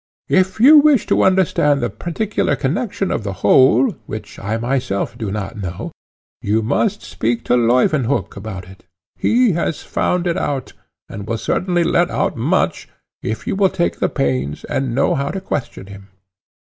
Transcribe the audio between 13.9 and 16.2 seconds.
the pains, and know how to question him."